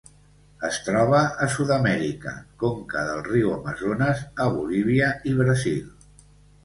[0.67, 5.85] Es troba a Sud-amèrica: conca del riu Amazones a Bolívia i Brasil.